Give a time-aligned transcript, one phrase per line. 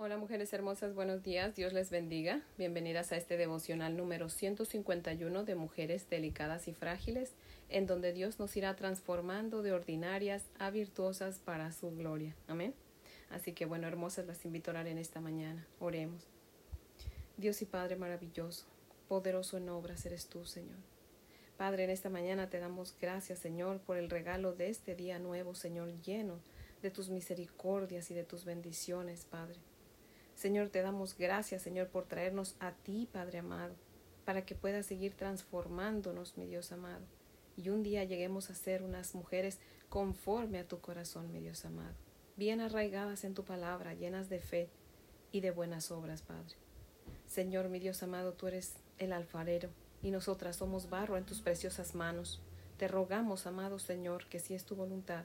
[0.00, 2.40] Hola mujeres hermosas, buenos días, Dios les bendiga.
[2.56, 7.32] Bienvenidas a este devocional número 151 de Mujeres Delicadas y Frágiles,
[7.68, 12.36] en donde Dios nos irá transformando de ordinarias a virtuosas para su gloria.
[12.46, 12.74] Amén.
[13.28, 15.66] Así que bueno, hermosas, las invito a orar en esta mañana.
[15.80, 16.22] Oremos.
[17.36, 18.66] Dios y Padre maravilloso,
[19.08, 20.78] poderoso en obras eres tú, Señor.
[21.56, 25.56] Padre, en esta mañana te damos gracias, Señor, por el regalo de este día nuevo,
[25.56, 26.38] Señor, lleno
[26.82, 29.58] de tus misericordias y de tus bendiciones, Padre.
[30.38, 33.74] Señor, te damos gracias, Señor, por traernos a ti, Padre amado,
[34.24, 37.04] para que puedas seguir transformándonos, mi Dios amado,
[37.56, 41.96] y un día lleguemos a ser unas mujeres conforme a tu corazón, mi Dios amado,
[42.36, 44.70] bien arraigadas en tu palabra, llenas de fe
[45.32, 46.54] y de buenas obras, Padre.
[47.26, 49.70] Señor, mi Dios amado, tú eres el alfarero,
[50.04, 52.40] y nosotras somos barro en tus preciosas manos.
[52.76, 55.24] Te rogamos, amado Señor, que si es tu voluntad,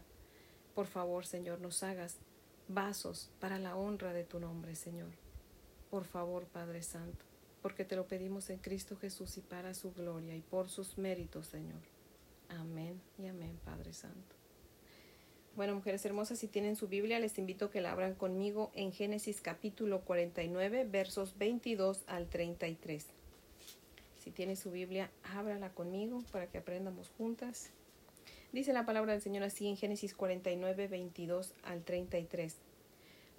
[0.74, 2.18] por favor, Señor, nos hagas
[2.68, 5.12] vasos para la honra de tu nombre, Señor.
[5.90, 7.24] Por favor, Padre Santo,
[7.62, 11.48] porque te lo pedimos en Cristo Jesús y para su gloria y por sus méritos,
[11.48, 11.82] Señor.
[12.50, 14.36] Amén y amén, Padre Santo.
[15.56, 18.92] Bueno, mujeres hermosas, si tienen su Biblia, les invito a que la abran conmigo en
[18.92, 23.06] Génesis capítulo 49, versos 22 al 33.
[24.24, 27.70] Si tiene su Biblia, ábrala conmigo para que aprendamos juntas.
[28.54, 32.56] Dice la palabra del Señor así en Génesis 49, 22 al 33.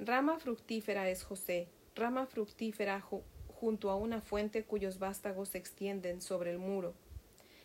[0.01, 6.51] Rama fructífera es José, rama fructífera junto a una fuente cuyos vástagos se extienden sobre
[6.51, 6.95] el muro.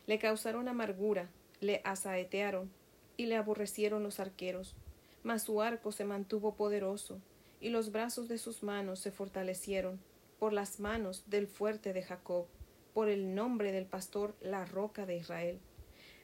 [0.05, 2.70] Le causaron amargura, le asaetearon
[3.17, 4.75] y le aborrecieron los arqueros.
[5.23, 7.20] Mas su arco se mantuvo poderoso,
[7.59, 10.00] y los brazos de sus manos se fortalecieron
[10.38, 12.45] por las manos del fuerte de Jacob,
[12.94, 15.59] por el nombre del pastor la roca de Israel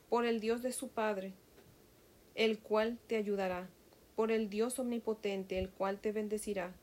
[0.09, 1.33] por el Dios de su Padre,
[2.35, 3.69] el cual te ayudará,
[4.15, 6.73] por el Dios omnipotente, el cual te bendecirá,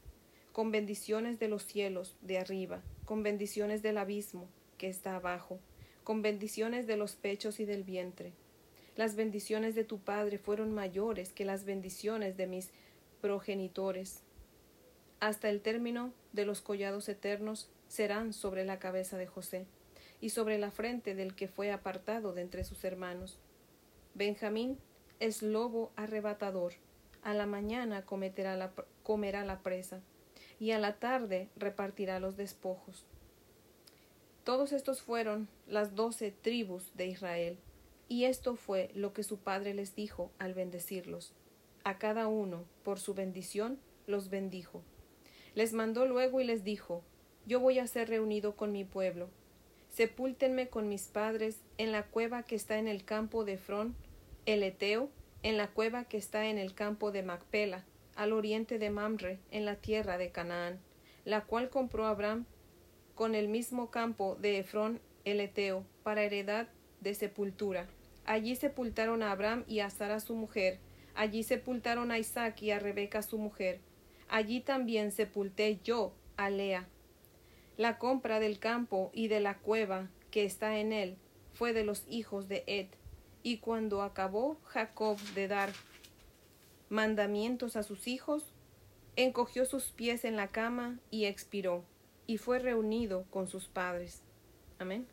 [0.53, 5.59] con bendiciones de los cielos de arriba, con bendiciones del abismo que está abajo,
[6.05, 8.33] con bendiciones de los pechos y del vientre.
[8.97, 12.70] Las bendiciones de tu Padre fueron mayores que las bendiciones de mis
[13.20, 14.23] progenitores.
[15.20, 19.67] Hasta el término de los collados eternos serán sobre la cabeza de José
[20.23, 23.41] y sobre la frente del que fue apartado de entre sus hermanos.
[24.15, 24.79] Benjamín
[25.19, 26.75] es lobo arrebatador.
[27.23, 28.57] A la mañana comerá
[29.45, 30.01] la presa,
[30.61, 33.05] y a la tarde repartirá los despojos.
[34.45, 37.59] Todos estos fueron las doce tribus de Israel,
[38.09, 41.35] y esto fue lo que su padre les dijo al bendecirlos.
[41.83, 44.83] A cada uno, por su bendición, los bendijo.
[45.57, 47.03] Les mandó luego y les dijo,
[47.45, 49.31] Yo voy a ser reunido con mi pueblo,
[49.92, 53.95] sepúltenme con mis padres en la cueva que está en el campo de Fron,
[54.47, 55.11] el Eteo,
[55.42, 57.85] en la cueva que está en el campo de Macpela,
[58.17, 60.80] al oriente de Mamre, en la tierra de Canaán,
[61.27, 62.47] la cual compró Abraham
[63.14, 66.69] con el mismo campo de Efrón el Eteo, para heredad
[67.01, 67.86] de sepultura.
[68.24, 70.79] Allí sepultaron a Abraham y a Sara su mujer,
[71.14, 73.80] allí sepultaron a Isaac y a Rebeca su mujer,
[74.29, 76.89] allí también sepulté yo a Lea,
[77.77, 81.17] la compra del campo y de la cueva que está en él
[81.53, 82.89] fue de los hijos de Ed.
[83.43, 85.71] Y cuando acabó Jacob de dar
[86.89, 88.53] mandamientos a sus hijos,
[89.17, 91.85] encogió sus pies en la cama y expiró,
[92.27, 94.23] y fue reunido con sus padres.
[94.79, 95.07] Amén.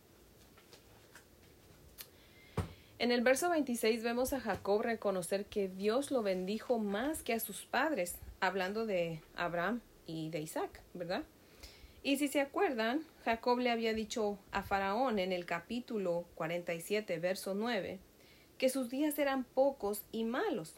[3.00, 7.40] En el verso 26 vemos a Jacob reconocer que Dios lo bendijo más que a
[7.40, 11.24] sus padres, hablando de Abraham y de Isaac, ¿verdad?
[12.02, 17.56] Y si se acuerdan, Jacob le había dicho a Faraón en el capítulo 47, verso
[17.56, 18.00] 9,
[18.58, 20.76] que sus días eran pocos y malos.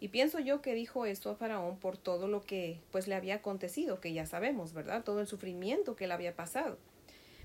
[0.00, 3.36] Y pienso yo que dijo esto a Faraón por todo lo que pues le había
[3.36, 5.04] acontecido, que ya sabemos, ¿verdad?
[5.04, 6.78] Todo el sufrimiento que le había pasado.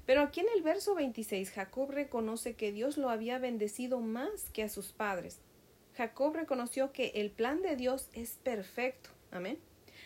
[0.05, 4.63] Pero aquí en el verso 26 Jacob reconoce que Dios lo había bendecido más que
[4.63, 5.39] a sus padres.
[5.95, 9.09] Jacob reconoció que el plan de Dios es perfecto.
[9.31, 9.57] Amén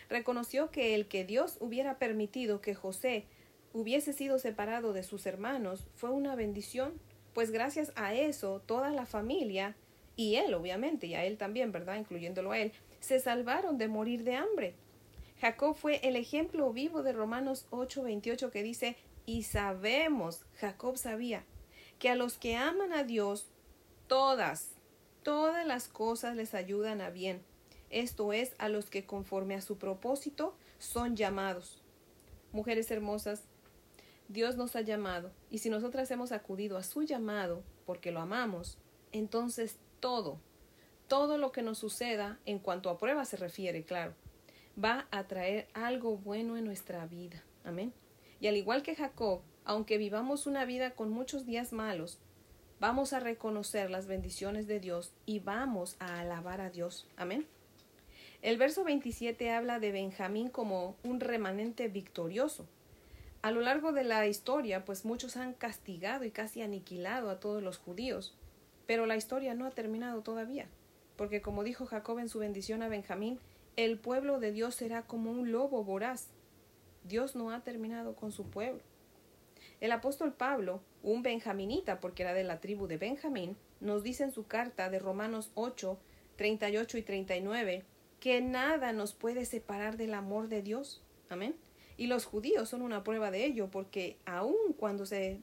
[0.08, 3.26] reconoció que el que Dios hubiera permitido que José
[3.72, 6.94] hubiese sido separado de sus hermanos fue una bendición,
[7.34, 9.76] pues gracias a eso toda la familia,
[10.16, 11.96] y él obviamente, y a él también, ¿verdad?
[11.96, 14.74] Incluyéndolo a él, se salvaron de morir de hambre.
[15.40, 18.96] Jacob fue el ejemplo vivo de Romanos 8:28 que dice,
[19.26, 21.44] y sabemos, Jacob sabía,
[21.98, 23.46] que a los que aman a Dios,
[24.08, 24.70] todas,
[25.22, 27.42] todas las cosas les ayudan a bien,
[27.90, 31.82] esto es, a los que conforme a su propósito son llamados.
[32.52, 33.44] Mujeres hermosas,
[34.28, 38.78] Dios nos ha llamado, y si nosotras hemos acudido a su llamado porque lo amamos,
[39.12, 40.38] entonces todo,
[41.08, 44.14] todo lo que nos suceda en cuanto a prueba se refiere, claro,
[44.82, 47.42] va a traer algo bueno en nuestra vida.
[47.64, 47.92] Amén.
[48.40, 52.18] Y al igual que Jacob, aunque vivamos una vida con muchos días malos,
[52.80, 57.06] vamos a reconocer las bendiciones de Dios y vamos a alabar a Dios.
[57.16, 57.46] Amén.
[58.40, 62.68] El verso 27 habla de Benjamín como un remanente victorioso.
[63.42, 67.64] A lo largo de la historia, pues muchos han castigado y casi aniquilado a todos
[67.64, 68.36] los judíos,
[68.86, 70.68] pero la historia no ha terminado todavía,
[71.16, 73.40] porque como dijo Jacob en su bendición a Benjamín,
[73.74, 76.28] el pueblo de Dios será como un lobo voraz.
[77.02, 78.82] Dios no ha terminado con su pueblo.
[79.80, 84.30] El apóstol Pablo, un benjaminita porque era de la tribu de Benjamín, nos dice en
[84.30, 85.98] su carta de Romanos 8,
[86.36, 87.84] 38 y 39
[88.20, 91.02] que nada nos puede separar del amor de Dios.
[91.28, 91.54] Amén.
[91.96, 95.40] Y los judíos son una prueba de ello, porque aun cuando se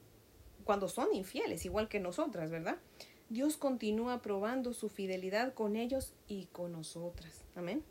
[0.64, 2.78] cuando son infieles, igual que nosotras, ¿verdad?
[3.28, 7.44] Dios continúa probando su fidelidad con ellos y con nosotras.
[7.54, 7.84] Amén.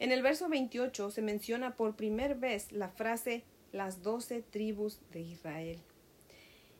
[0.00, 5.20] En el verso 28 se menciona por primera vez la frase las doce tribus de
[5.20, 5.78] Israel.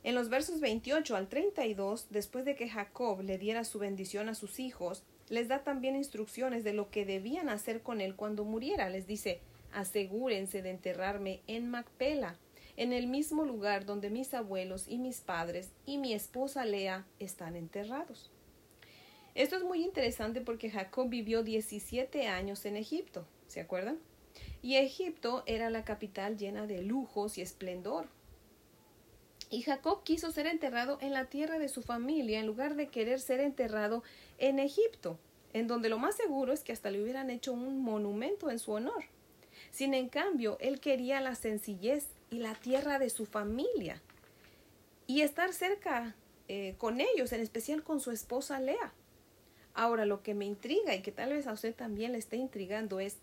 [0.02, 4.34] En los versos 28 al 32, después de que Jacob le diera su bendición a
[4.34, 8.90] sus hijos, les da también instrucciones de lo que debían hacer con él cuando muriera.
[8.90, 9.40] Les dice,
[9.72, 12.36] asegúrense de enterrarme en Macpela,
[12.76, 17.56] en el mismo lugar donde mis abuelos y mis padres y mi esposa Lea están
[17.56, 18.30] enterrados.
[19.34, 23.98] Esto es muy interesante porque Jacob vivió 17 años en Egipto, ¿se acuerdan?
[24.60, 28.08] Y Egipto era la capital llena de lujos y esplendor.
[29.50, 33.20] Y Jacob quiso ser enterrado en la tierra de su familia en lugar de querer
[33.20, 34.04] ser enterrado
[34.38, 35.18] en Egipto,
[35.52, 38.72] en donde lo más seguro es que hasta le hubieran hecho un monumento en su
[38.72, 39.04] honor.
[39.72, 44.00] Sin en cambio, él quería la sencillez y la tierra de su familia
[45.08, 46.14] y estar cerca
[46.46, 48.92] eh, con ellos, en especial con su esposa Lea.
[49.74, 53.00] Ahora, lo que me intriga y que tal vez a usted también le esté intrigando
[53.00, 53.16] es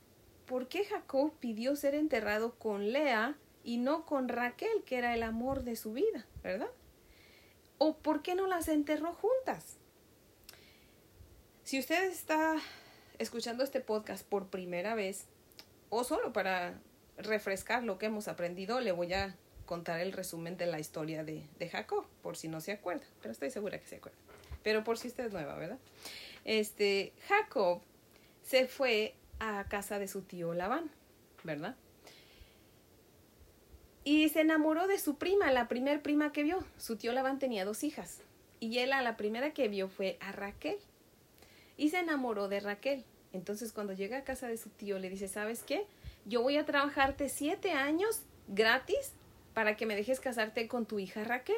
[0.46, 5.24] ¿por qué Jacob pidió ser enterrado con Lea y no con Raquel, que era el
[5.24, 6.70] amor de su vida, ¿verdad?
[7.78, 9.76] ¿O por qué no las enterró juntas?
[11.66, 12.56] Si usted está
[13.20, 15.26] escuchando este podcast por primera vez,
[15.90, 16.80] o solo para
[17.18, 19.36] refrescar lo que hemos aprendido, le voy a
[19.66, 23.52] contar el resumen de la historia de, Jacob, por si no se acuerda, pero estoy
[23.52, 24.18] segura que se acuerda.
[24.64, 25.80] Pero por si usted es nueva, ¿verdad?
[26.46, 27.82] Este, Jacob
[28.44, 30.90] se fue a casa de su tío Labán,
[31.44, 31.76] ¿verdad?
[34.10, 36.64] Y se enamoró de su prima, la primer prima que vio.
[36.78, 38.22] Su tío Labán tenía dos hijas.
[38.62, 40.78] Y él a la primera que vio fue a Raquel.
[41.76, 43.04] Y se enamoró de Raquel.
[43.34, 45.86] Entonces cuando llega a casa de su tío le dice, ¿sabes qué?
[46.24, 49.12] Yo voy a trabajarte siete años gratis
[49.54, 51.58] para que me dejes casarte con tu hija Raquel.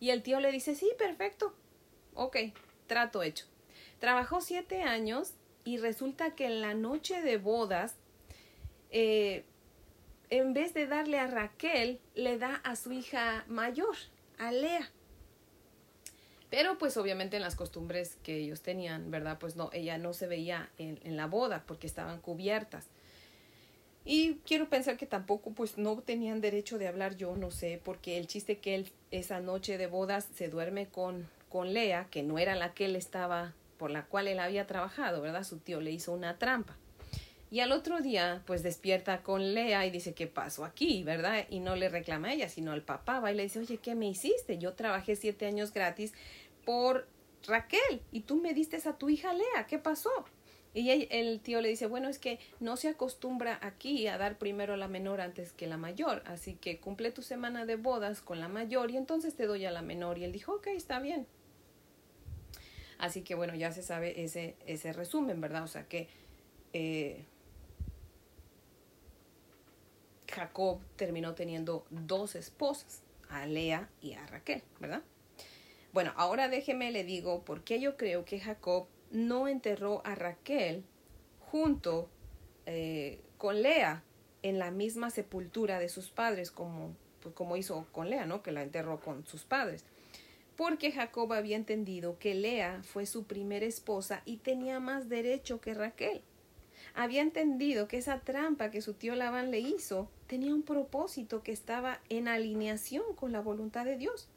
[0.00, 1.54] Y el tío le dice, sí, perfecto.
[2.14, 2.38] Ok,
[2.88, 3.46] trato hecho.
[4.00, 7.94] Trabajó siete años y resulta que en la noche de bodas
[8.90, 9.44] eh,
[10.38, 13.94] en vez de darle a Raquel, le da a su hija mayor,
[14.36, 14.90] a Lea.
[16.50, 19.38] Pero pues obviamente en las costumbres que ellos tenían, ¿verdad?
[19.38, 22.86] Pues no, ella no se veía en, la boda porque estaban cubiertas.
[24.04, 28.18] Y quiero pensar que tampoco pues no tenían derecho de hablar yo, no sé, porque
[28.18, 32.40] el chiste que él esa noche de bodas se duerme con, con Lea, que no
[32.40, 35.44] era la que él estaba, por la cual él había trabajado, ¿verdad?
[35.44, 36.76] Su tío le hizo una trampa.
[37.54, 41.04] Y al otro día, pues despierta con Lea y dice, ¿qué pasó aquí?
[41.04, 41.46] ¿Verdad?
[41.50, 43.20] Y no le reclama a ella, sino al papá.
[43.20, 44.58] Va y le dice, oye, ¿qué me hiciste?
[44.58, 46.14] Yo trabajé siete años gratis
[46.64, 47.06] por
[47.46, 49.68] Raquel y tú me diste a tu hija Lea.
[49.68, 50.10] ¿Qué pasó?
[50.74, 54.74] Y el tío le dice, bueno, es que no se acostumbra aquí a dar primero
[54.74, 58.40] a la menor antes que la mayor, así que cumple tu semana de bodas con
[58.40, 60.18] la mayor y entonces te doy a la menor.
[60.18, 61.24] Y él dijo, ok, está bien.
[62.98, 65.62] Así que bueno, ya se sabe ese, ese resumen, ¿verdad?
[65.62, 66.08] O sea que
[66.72, 67.26] eh,
[70.34, 75.02] Jacob terminó teniendo dos esposas, a Lea y a Raquel, ¿verdad?
[75.92, 80.84] Bueno, ahora déjeme le digo por qué yo creo que Jacob no enterró a Raquel
[81.40, 82.08] junto
[82.66, 84.02] eh, con Lea
[84.42, 88.42] en la misma sepultura de sus padres como, pues, como hizo con Lea, ¿no?
[88.42, 89.84] Que la enterró con sus padres.
[90.56, 95.74] Porque Jacob había entendido que Lea fue su primera esposa y tenía más derecho que
[95.74, 96.22] Raquel
[96.94, 101.52] había entendido que esa trampa que su tío Labán le hizo tenía un propósito que
[101.52, 104.28] estaba en alineación con la voluntad de Dios,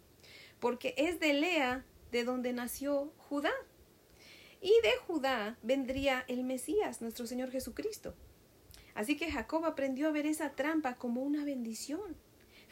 [0.59, 3.53] porque es de Lea de donde nació Judá.
[4.61, 8.15] Y de Judá vendría el Mesías, nuestro Señor Jesucristo.
[8.95, 12.15] Así que Jacob aprendió a ver esa trampa como una bendición.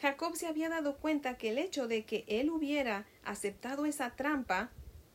[0.00, 4.70] Jacob se había dado cuenta que el hecho de que él hubiera aceptado esa trampa,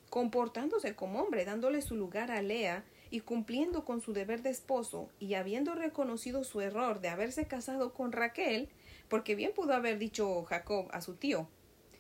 [0.10, 5.10] comportándose como hombre, dándole su lugar a Lea, y cumpliendo con su deber de esposo
[5.20, 8.70] y habiendo reconocido su error de haberse casado con Raquel,
[9.10, 11.48] porque bien pudo haber dicho Jacob a su tío,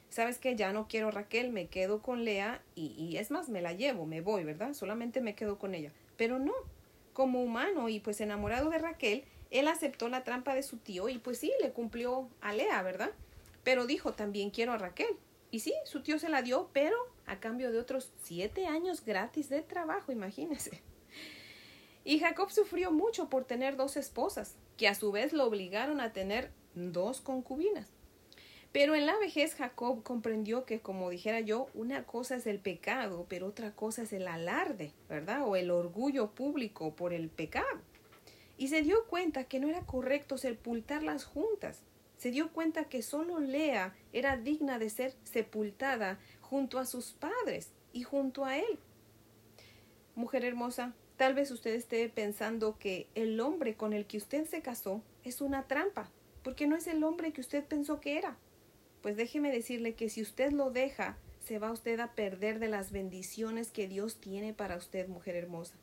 [0.09, 3.61] sabes que ya no quiero Raquel, me quedo con Lea y, y es más, me
[3.61, 4.73] la llevo, me voy, ¿verdad?
[4.73, 5.91] Solamente me quedo con ella.
[6.17, 6.53] Pero no,
[7.13, 11.17] como humano y pues enamorado de Raquel, él aceptó la trampa de su tío y
[11.17, 13.11] pues sí, le cumplió a Lea, ¿verdad?
[13.63, 15.17] Pero dijo, también quiero a Raquel.
[15.51, 19.49] Y sí, su tío se la dio, pero a cambio de otros siete años gratis
[19.49, 20.81] de trabajo, imagínense.
[22.03, 26.13] Y Jacob sufrió mucho por tener dos esposas, que a su vez lo obligaron a
[26.13, 27.87] tener dos concubinas.
[28.71, 33.25] Pero en la vejez Jacob comprendió que, como dijera yo, una cosa es el pecado,
[33.27, 35.45] pero otra cosa es el alarde, ¿verdad?
[35.45, 37.81] O el orgullo público por el pecado.
[38.57, 41.81] Y se dio cuenta que no era correcto sepultarlas juntas.
[42.17, 47.71] Se dio cuenta que solo Lea era digna de ser sepultada junto a sus padres
[47.91, 48.79] y junto a él.
[50.15, 54.63] Mujer hermosa, tal vez usted esté pensando que el hombre con el que usted se
[54.63, 56.09] casó es una trampa,
[56.41, 58.39] porque no es el hombre que usted pensó que era.
[59.03, 62.91] Pues déjeme decirle que si usted lo deja, se va usted a perder de las
[62.91, 65.75] bendiciones que Dios tiene para usted, mujer hermosa.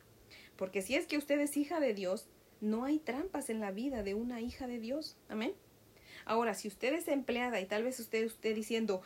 [0.56, 2.26] Porque si es que usted es hija de Dios,
[2.60, 5.16] no hay trampas en la vida de una hija de Dios.
[5.28, 5.54] Amén.
[6.24, 9.02] Ahora, si usted es empleada y tal vez usted esté diciendo,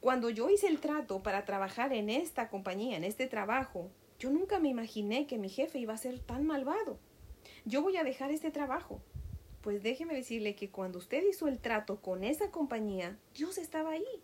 [0.00, 3.90] cuando yo hice el trato para trabajar en esta compañía, en este trabajo,
[4.22, 6.96] yo nunca me imaginé que mi jefe iba a ser tan malvado.
[7.64, 9.02] Yo voy a dejar este trabajo.
[9.62, 14.22] Pues déjeme decirle que cuando usted hizo el trato con esa compañía, Dios estaba ahí.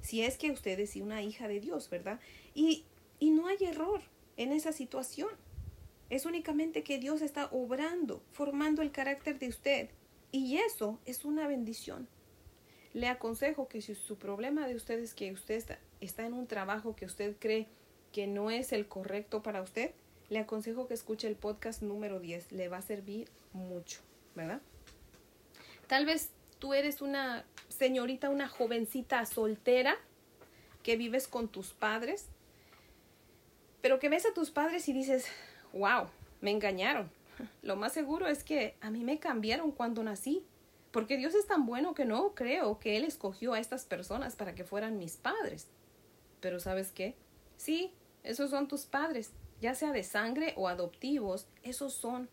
[0.00, 2.20] Si es que usted es una hija de Dios, ¿verdad?
[2.54, 2.84] Y,
[3.18, 4.00] y no hay error
[4.36, 5.30] en esa situación.
[6.08, 9.90] Es únicamente que Dios está obrando, formando el carácter de usted.
[10.30, 12.06] Y eso es una bendición.
[12.92, 16.46] Le aconsejo que si su problema de usted es que usted está, está en un
[16.46, 17.66] trabajo que usted cree
[18.16, 19.90] que no es el correcto para usted,
[20.30, 22.50] le aconsejo que escuche el podcast número 10.
[22.50, 24.00] Le va a servir mucho.
[24.34, 24.62] ¿verdad?
[25.86, 29.96] Tal vez tú eres una señorita, una jovencita soltera
[30.82, 32.24] que vives con tus padres,
[33.82, 35.26] pero que ves a tus padres y dices,
[35.74, 36.06] wow,
[36.40, 37.10] me engañaron.
[37.62, 40.42] Lo más seguro es que a mí me cambiaron cuando nací,
[40.90, 44.54] porque Dios es tan bueno que no creo que Él escogió a estas personas para
[44.54, 45.68] que fueran mis padres.
[46.40, 47.14] Pero ¿sabes qué?
[47.58, 47.92] Sí,
[48.26, 49.30] esos son tus padres,
[49.60, 52.28] ya sea de sangre o adoptivos, esos son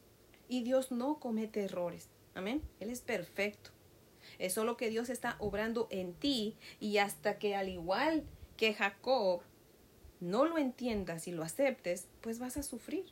[0.47, 2.09] y Dios no comete errores.
[2.35, 2.61] Amén.
[2.79, 3.69] Él es perfecto.
[4.39, 8.23] Es solo que Dios está obrando en ti y hasta que al igual
[8.57, 9.41] que Jacob
[10.19, 13.05] no lo entiendas y lo aceptes, pues vas a sufrir.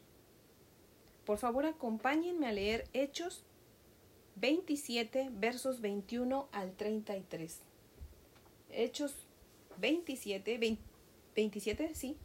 [1.26, 3.44] Por favor, acompáñenme a leer Hechos
[4.38, 7.60] 27, versos 21 al 33.
[8.72, 9.16] Hechos
[9.78, 10.78] 27,
[11.36, 12.18] 27, sí.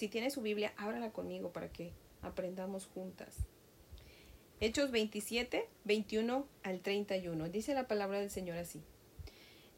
[0.00, 1.92] Si tiene su Biblia, ábrala conmigo para que
[2.22, 3.36] aprendamos juntas.
[4.58, 7.50] Hechos 27, 21 al 31.
[7.50, 8.80] Dice la palabra del Señor así.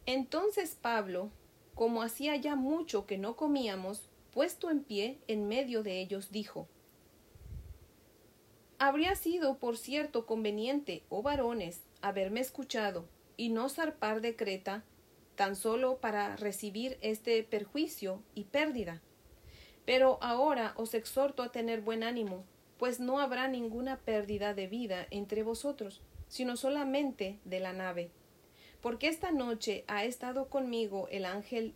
[0.07, 1.33] Entonces Pablo,
[1.75, 6.69] como hacía ya mucho que no comíamos, puesto en pie en medio de ellos, dijo,
[8.79, 14.85] Habría sido, por cierto, conveniente, oh varones, haberme escuchado y no zarpar de Creta
[15.35, 19.03] tan solo para recibir este perjuicio y pérdida.
[19.85, 22.45] Pero ahora os exhorto a tener buen ánimo,
[22.79, 28.11] pues no habrá ninguna pérdida de vida entre vosotros, sino solamente de la nave.
[28.81, 31.75] Porque esta noche ha estado conmigo el ángel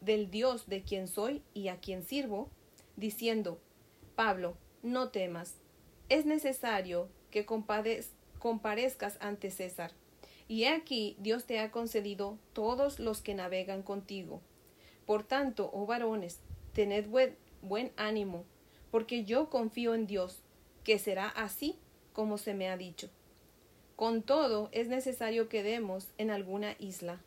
[0.00, 2.50] del Dios de quien soy y a quien sirvo,
[2.96, 3.60] diciendo,
[4.16, 5.56] Pablo, no temas,
[6.08, 9.92] es necesario que comparezcas ante César.
[10.48, 14.42] Y aquí Dios te ha concedido todos los que navegan contigo.
[15.06, 16.40] Por tanto, oh varones,
[16.72, 18.44] tened buen, ánimo,
[18.90, 20.42] porque yo confío en Dios,
[20.84, 21.78] que será así
[22.12, 23.08] como se me ha dicho.
[23.96, 27.20] Con todo, es necesario que demos en alguna isla.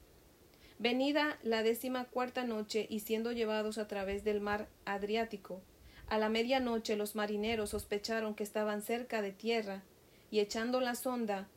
[0.77, 5.61] Venida la décima cuarta noche y siendo llevados a través del mar Adriático,
[6.07, 9.83] a la medianoche los marineros sospecharon que estaban cerca de tierra,
[10.29, 11.47] y echando la sonda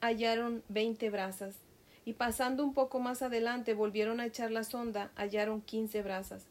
[0.00, 1.56] hallaron veinte brazas,
[2.04, 6.46] y pasando un poco más adelante volvieron a echar la sonda, hallaron quince brazas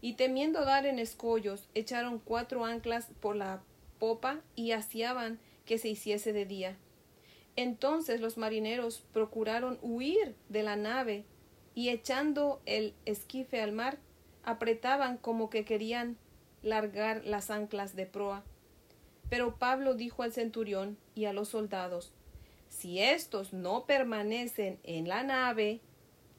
[0.00, 3.62] y temiendo dar en escollos, echaron cuatro anclas por la
[3.98, 6.76] popa y hacían que se hiciese de día.
[7.56, 11.24] Entonces los marineros procuraron huir de la nave
[11.74, 13.98] y echando el esquife al mar,
[14.44, 16.16] apretaban como que querían
[16.62, 18.44] largar las anclas de proa.
[19.28, 22.12] Pero Pablo dijo al centurión y a los soldados,
[22.68, 25.80] Si éstos no permanecen en la nave,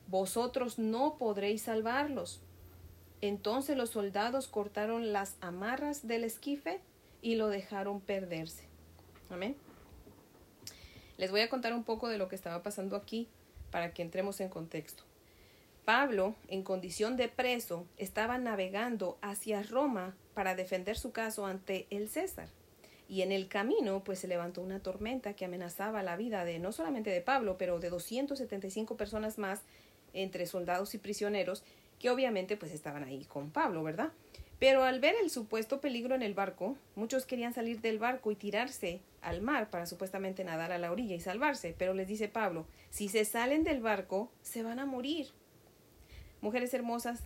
[0.08, 2.42] vosotros no podréis salvarlos.
[3.22, 6.80] Entonces los soldados cortaron las amarras del esquife
[7.22, 8.64] y lo dejaron perderse.
[9.30, 9.56] Amén.
[11.18, 13.28] Les voy a contar un poco de lo que estaba pasando aquí
[13.72, 15.04] para que entremos en contexto.
[15.84, 22.10] Pablo, en condición de preso, estaba navegando hacia Roma para defender su caso ante el
[22.10, 22.48] César.
[23.10, 26.72] Y en el camino, pues se levantó una tormenta que amenazaba la vida de no
[26.72, 29.62] solamente de Pablo, pero de 275 personas más,
[30.14, 31.64] entre soldados y prisioneros,
[32.00, 34.12] que obviamente pues estaban ahí con Pablo, ¿verdad?
[34.60, 38.36] Pero al ver el supuesto peligro en el barco, muchos querían salir del barco y
[38.36, 41.74] tirarse al mar para supuestamente nadar a la orilla y salvarse.
[41.78, 45.28] Pero les dice Pablo, si se salen del barco, se van a morir.
[46.42, 47.24] Mujeres hermosas,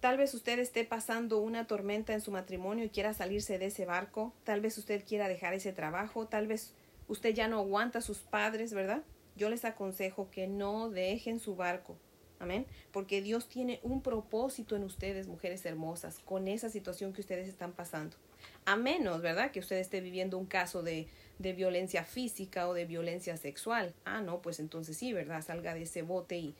[0.00, 3.86] tal vez usted esté pasando una tormenta en su matrimonio y quiera salirse de ese
[3.86, 6.74] barco, tal vez usted quiera dejar ese trabajo, tal vez
[7.06, 9.02] usted ya no aguanta a sus padres, ¿verdad?
[9.36, 11.96] Yo les aconsejo que no dejen su barco,
[12.38, 12.66] Amén.
[12.92, 17.72] Porque Dios tiene un propósito en ustedes, mujeres hermosas, con esa situación que ustedes están
[17.72, 18.16] pasando.
[18.64, 19.50] A menos, ¿verdad?
[19.50, 23.94] Que usted esté viviendo un caso de, de violencia física o de violencia sexual.
[24.04, 25.42] Ah, no, pues entonces sí, ¿verdad?
[25.42, 26.54] Salga de ese bote y,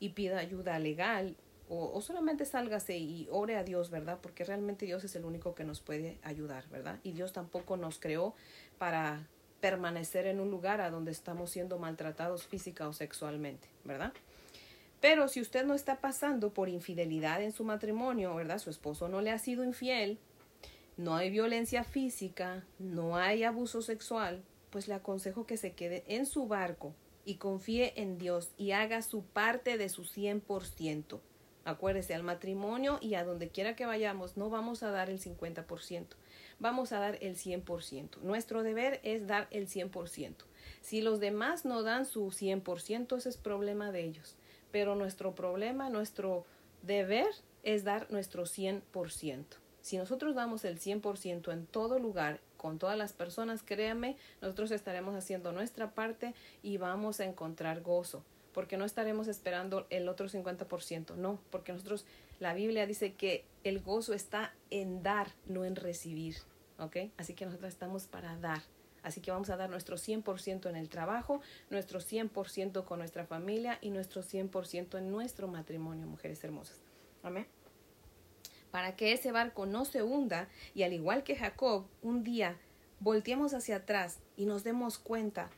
[0.00, 1.36] y pida ayuda legal.
[1.68, 4.18] O, o solamente sálgase y ore a Dios, ¿verdad?
[4.20, 6.98] Porque realmente Dios es el único que nos puede ayudar, ¿verdad?
[7.02, 8.34] Y Dios tampoco nos creó
[8.76, 9.26] para
[9.62, 14.12] permanecer en un lugar a donde estamos siendo maltratados física o sexualmente, ¿verdad?
[15.02, 18.58] Pero si usted no está pasando por infidelidad en su matrimonio, ¿verdad?
[18.58, 20.16] Su esposo no le ha sido infiel,
[20.96, 26.24] no hay violencia física, no hay abuso sexual, pues le aconsejo que se quede en
[26.24, 26.94] su barco
[27.24, 31.18] y confíe en Dios y haga su parte de su 100%.
[31.64, 36.06] Acuérdese, al matrimonio y a donde quiera que vayamos, no vamos a dar el 50%,
[36.60, 38.18] vamos a dar el 100%.
[38.22, 40.44] Nuestro deber es dar el 100%.
[40.80, 44.36] Si los demás no dan su 100%, ese es problema de ellos
[44.72, 46.44] pero nuestro problema, nuestro
[46.82, 47.28] deber
[47.62, 49.44] es dar nuestro 100%.
[49.82, 55.14] Si nosotros damos el 100% en todo lugar, con todas las personas, créanme, nosotros estaremos
[55.16, 58.24] haciendo nuestra parte y vamos a encontrar gozo,
[58.54, 62.06] porque no estaremos esperando el otro 50%, no, porque nosotros,
[62.38, 66.36] la Biblia dice que el gozo está en dar, no en recibir,
[66.78, 66.96] ¿ok?
[67.16, 68.62] Así que nosotros estamos para dar.
[69.02, 73.78] Así que vamos a dar nuestro 100% en el trabajo, nuestro 100% con nuestra familia
[73.80, 76.78] y nuestro 100% en nuestro matrimonio, mujeres hermosas.
[77.22, 77.46] Amén.
[78.70, 82.58] Para que ese barco no se hunda y al igual que Jacob, un día
[83.00, 85.50] volteemos hacia atrás y nos demos cuenta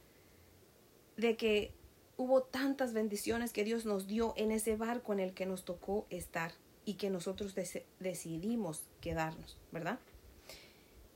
[1.17, 1.73] de que
[2.17, 6.07] hubo tantas bendiciones que Dios nos dio en ese barco en el que nos tocó
[6.11, 6.53] estar
[6.85, 7.55] y que nosotros
[8.01, 9.99] decidimos quedarnos, ¿verdad?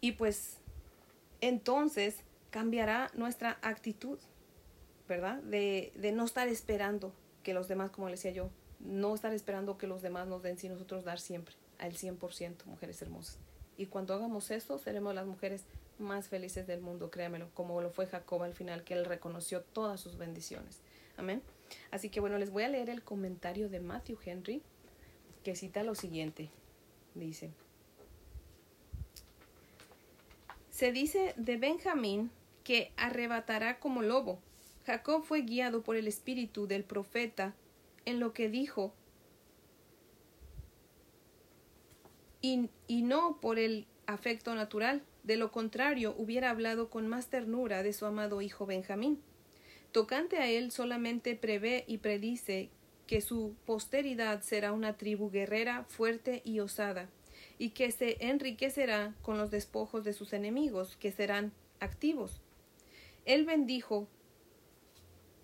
[0.01, 0.58] Y pues
[1.40, 2.16] entonces
[2.51, 4.18] cambiará nuestra actitud,
[5.09, 5.42] ¿verdad?
[5.42, 9.87] De, no estar esperando que los demás, como le decía yo, no estar esperando que
[9.87, 13.38] los demás nos den, sino nosotros dar siempre al 100%, mujeres hermosas.
[13.77, 15.64] Y cuando hagamos esto, seremos las mujeres
[15.98, 20.01] más felices del mundo, créamelo, como lo fue Jacob al final, que él reconoció todas
[20.01, 20.81] sus bendiciones.
[21.16, 21.42] Amén.
[21.90, 24.62] Así que bueno, les voy a leer el comentario de Matthew Henry,
[25.42, 26.51] que cita lo siguiente.
[27.14, 27.51] Dice,
[30.79, 32.31] Se dice de Benjamín
[32.62, 34.38] que arrebatará como lobo.
[34.87, 37.57] Jacob fue guiado por el espíritu del profeta
[38.05, 38.95] en lo que dijo
[42.41, 45.03] y, y, no por el afecto natural.
[45.25, 49.21] De lo contrario, hubiera hablado con más ternura de su amado hijo Benjamín.
[49.91, 52.71] Tocante a él solamente prevé y predice
[53.09, 57.09] que su posteridad será una tribu guerrera, fuerte y osada,
[57.59, 62.40] y que se enriquecerá con los despojos de sus enemigos, que serán activos.
[63.25, 64.09] Él bendijo,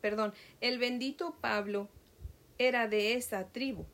[0.00, 1.88] perdón, el bendito Pablo
[2.56, 3.84] era de esa tribu.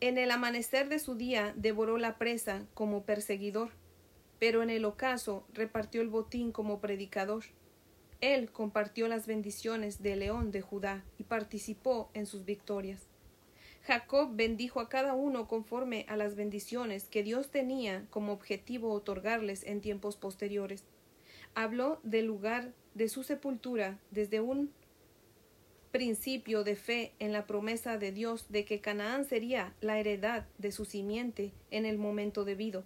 [0.00, 3.70] En el amanecer de su día devoró la presa como perseguidor,
[4.38, 7.44] pero en el ocaso repartió el botín como predicador.
[8.22, 13.09] Él compartió las bendiciones del león de Judá y participó en sus victorias.
[13.82, 19.64] Jacob bendijo a cada uno conforme a las bendiciones que Dios tenía como objetivo otorgarles
[19.64, 20.84] en tiempos posteriores.
[21.54, 24.70] Habló del lugar de su sepultura desde un
[25.90, 30.70] principio de fe en la promesa de Dios de que Canaán sería la heredad de
[30.70, 32.84] su simiente en el momento debido.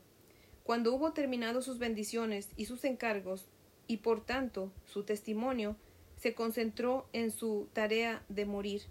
[0.62, 3.46] Cuando hubo terminado sus bendiciones y sus encargos,
[3.87, 5.76] y por tanto su testimonio,
[6.16, 8.83] se concentró en su tarea de morir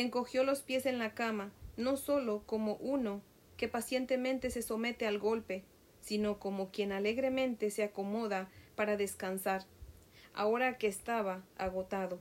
[0.00, 3.22] encogió los pies en la cama, no sólo como uno
[3.56, 5.64] que pacientemente se somete al golpe,
[6.02, 9.64] sino como quien alegremente se acomoda para descansar,
[10.34, 12.18] ahora que estaba agotado.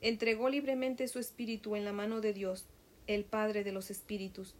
[0.00, 2.66] Entregó libremente su espíritu en la mano de Dios,
[3.08, 4.54] el Padre de los Espíritus.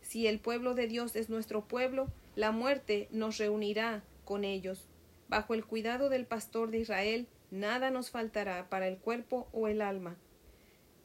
[0.00, 4.86] Si el pueblo de Dios es nuestro pueblo, La muerte nos reunirá con ellos.
[5.28, 9.82] Bajo el cuidado del pastor de Israel, nada nos faltará para el cuerpo o el
[9.82, 10.16] alma.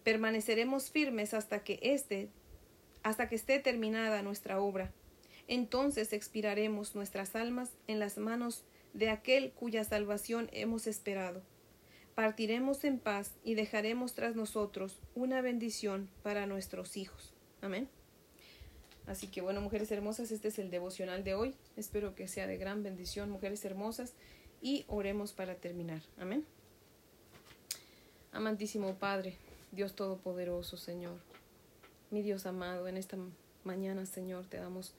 [0.04, 2.30] Permaneceremos firmes hasta que esté,
[3.04, 4.92] hasta que esté terminada nuestra obra.
[5.48, 8.64] Entonces expiraremos nuestras almas en las manos
[8.94, 11.42] de aquel cuya salvación hemos esperado.
[12.16, 17.34] Partiremos en paz y dejaremos tras nosotros una bendición para nuestros hijos.
[17.62, 17.90] Amén.
[19.08, 21.56] Así que bueno, mujeres hermosas, este es el devocional de hoy.
[21.76, 24.14] Espero que sea de gran bendición, mujeres hermosas,
[24.62, 26.02] y oremos para terminar.
[26.18, 26.46] Amén.
[28.32, 29.38] Amantísimo Padre,
[29.74, 31.18] Dios Todopoderoso, Señor,
[32.12, 33.18] mi Dios amado, en esta
[33.64, 34.94] mañana, Señor, te damos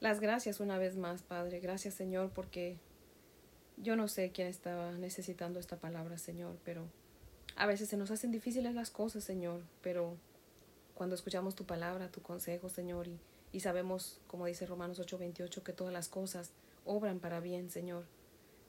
[0.00, 1.60] las gracias una vez más, Padre.
[1.60, 2.76] Gracias, Señor, porque
[3.78, 6.84] yo no sé quién estaba necesitando esta palabra, Señor, pero
[7.56, 10.18] a veces se nos hacen difíciles las cosas, Señor, pero
[10.94, 13.18] cuando escuchamos tu palabra, tu consejo, Señor, y,
[13.50, 16.52] y sabemos, como dice Romanos 8:28, que todas las cosas
[16.84, 18.04] obran para bien, Señor,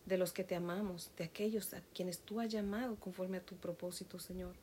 [0.05, 3.57] de los que te amamos, de aquellos a quienes tú has llamado conforme a tu
[3.57, 4.55] propósito, Señor.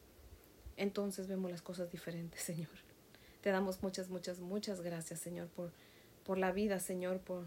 [0.81, 2.71] Entonces vemos las cosas diferentes, Señor.
[3.43, 5.73] Te damos muchas, muchas, muchas gracias, Señor, por,
[6.25, 7.45] por la vida, Señor, por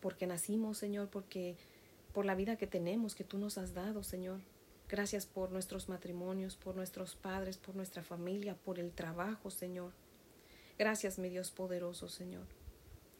[0.00, 1.56] porque nacimos, Señor, porque
[2.12, 4.40] por la vida que tenemos, que tú nos has dado, Señor.
[4.88, 9.92] Gracias por nuestros matrimonios, por nuestros padres, por nuestra familia, por el trabajo, Señor.
[10.78, 12.46] Gracias, mi Dios poderoso, Señor.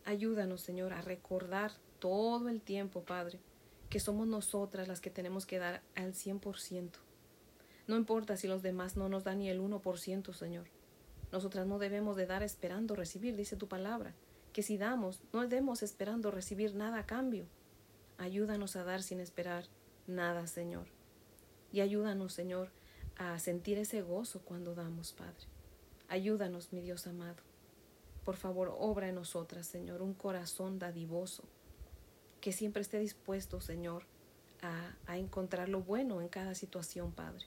[0.04, 3.40] Ayúdanos, Señor, a recordar todo el tiempo, Padre,
[3.90, 6.98] que somos nosotras las que tenemos que dar al cien por ciento.
[7.92, 10.64] No importa si los demás no nos dan ni el uno por ciento, Señor.
[11.30, 14.14] Nosotras no debemos de dar esperando recibir, dice tu palabra,
[14.54, 17.44] que si damos, no demos esperando recibir nada a cambio.
[18.16, 19.66] Ayúdanos a dar sin esperar
[20.06, 20.86] nada, Señor.
[21.70, 22.70] Y ayúdanos, Señor,
[23.18, 25.44] a sentir ese gozo cuando damos, Padre.
[26.08, 27.42] Ayúdanos, mi Dios amado.
[28.24, 31.44] Por favor, obra en nosotras, Señor, un corazón dadivoso,
[32.40, 34.06] que siempre esté dispuesto, Señor,
[34.62, 37.44] a, a, encontrar lo bueno en cada situación, Padre.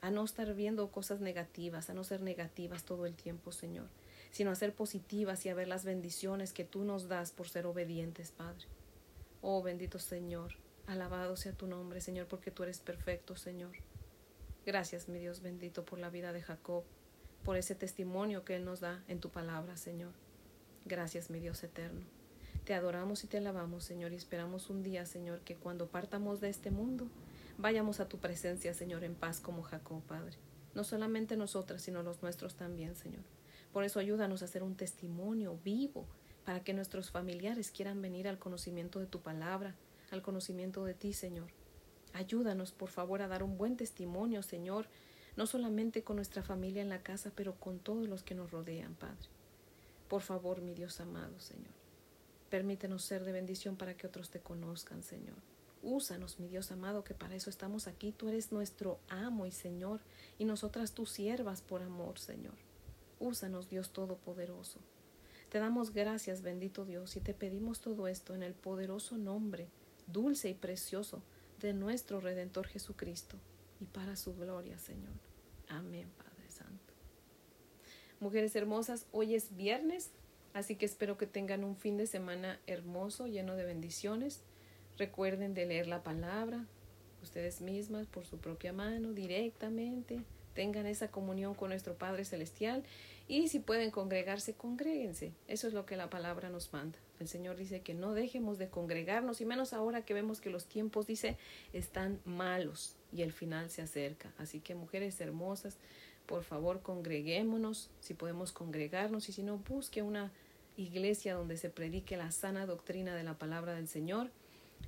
[0.00, 3.88] A no estar viendo cosas negativas, a no ser negativas todo el tiempo, Señor,
[4.30, 7.66] sino a ser positivas y a ver las bendiciones que tú nos das por ser
[7.66, 8.66] obedientes, Padre.
[9.40, 10.54] Oh bendito Señor,
[10.86, 13.72] alabado sea tu nombre, Señor, porque tú eres perfecto, Señor.
[14.66, 16.84] Gracias, mi Dios bendito, por la vida de Jacob,
[17.44, 20.12] por ese testimonio que Él nos da en tu palabra, Señor.
[20.84, 22.04] Gracias, mi Dios eterno.
[22.64, 26.50] Te adoramos y te alabamos, Señor, y esperamos un día, Señor, que cuando partamos de
[26.50, 27.08] este mundo,
[27.58, 30.36] vayamos a tu presencia, Señor, en paz como Jacob, Padre.
[30.74, 33.24] No solamente nosotras, sino los nuestros también, Señor.
[33.72, 36.06] Por eso ayúdanos a hacer un testimonio vivo
[36.44, 39.74] para que nuestros familiares quieran venir al conocimiento de tu palabra,
[40.10, 41.50] al conocimiento de ti, Señor.
[42.14, 44.86] Ayúdanos, por favor, a dar un buen testimonio, Señor,
[45.36, 48.94] no solamente con nuestra familia en la casa, pero con todos los que nos rodean,
[48.94, 49.28] Padre.
[50.08, 51.74] Por favor, mi Dios amado, Señor.
[52.48, 55.36] Permítenos ser de bendición para que otros te conozcan, Señor.
[55.82, 58.12] Úsanos, mi Dios amado, que para eso estamos aquí.
[58.12, 60.00] Tú eres nuestro amo y Señor,
[60.38, 62.54] y nosotras tus siervas por amor, Señor.
[63.20, 64.80] Úsanos, Dios Todopoderoso.
[65.48, 69.68] Te damos gracias, bendito Dios, y te pedimos todo esto en el poderoso nombre,
[70.06, 71.22] dulce y precioso,
[71.60, 73.36] de nuestro Redentor Jesucristo,
[73.80, 75.14] y para su gloria, Señor.
[75.68, 76.94] Amén, Padre Santo.
[78.20, 80.10] Mujeres hermosas, hoy es viernes,
[80.52, 84.42] así que espero que tengan un fin de semana hermoso, lleno de bendiciones.
[84.98, 86.66] Recuerden de leer la palabra,
[87.22, 90.24] ustedes mismas, por su propia mano, directamente.
[90.54, 92.82] Tengan esa comunión con nuestro Padre Celestial
[93.28, 95.32] y si pueden congregarse, congréguense.
[95.46, 96.98] Eso es lo que la palabra nos manda.
[97.20, 100.66] El Señor dice que no dejemos de congregarnos y menos ahora que vemos que los
[100.66, 101.36] tiempos, dice,
[101.72, 104.32] están malos y el final se acerca.
[104.36, 105.76] Así que mujeres hermosas,
[106.26, 110.32] por favor congreguémonos, si podemos congregarnos y si no, busque una
[110.76, 114.32] iglesia donde se predique la sana doctrina de la palabra del Señor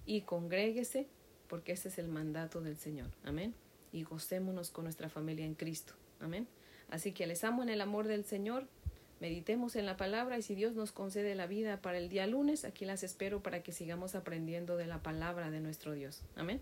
[0.07, 1.07] y congréguese
[1.49, 3.09] porque ese es el mandato del Señor.
[3.25, 3.55] Amén.
[3.93, 5.95] Y gocémonos con nuestra familia en Cristo.
[6.21, 6.47] Amén.
[6.91, 8.67] Así que les amo en el amor del Señor.
[9.21, 12.65] Meditemos en la palabra y si Dios nos concede la vida para el día lunes,
[12.65, 16.23] aquí las espero para que sigamos aprendiendo de la palabra de nuestro Dios.
[16.37, 16.61] Amén.